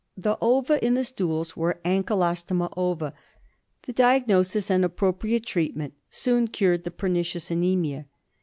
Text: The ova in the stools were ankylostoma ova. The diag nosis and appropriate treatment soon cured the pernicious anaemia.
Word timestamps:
The 0.17 0.35
ova 0.41 0.83
in 0.83 0.95
the 0.95 1.03
stools 1.03 1.55
were 1.55 1.79
ankylostoma 1.85 2.73
ova. 2.75 3.13
The 3.83 3.93
diag 3.93 4.27
nosis 4.27 4.71
and 4.71 4.83
appropriate 4.83 5.45
treatment 5.45 5.93
soon 6.09 6.47
cured 6.47 6.85
the 6.85 6.89
pernicious 6.89 7.51
anaemia. 7.51 8.07